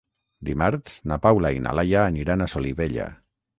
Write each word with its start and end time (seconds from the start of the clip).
Dimarts 0.47 0.95
na 1.11 1.17
Paula 1.27 1.53
i 1.59 1.63
na 1.67 1.75
Laia 1.81 2.01
aniran 2.07 2.47
a 2.47 2.51
Solivella. 2.57 3.09